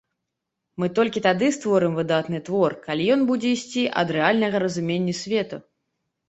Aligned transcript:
Мы 0.83 0.87
толькі 0.99 1.21
тады 1.25 1.49
створым 1.57 1.93
выдатны 2.01 2.39
твор, 2.47 2.75
калі 2.87 3.03
ён 3.17 3.21
будзе 3.29 3.53
ісці 3.57 3.83
ад 4.05 4.15
рэальнага 4.17 4.57
разумення 4.65 5.13
свету. 5.21 5.63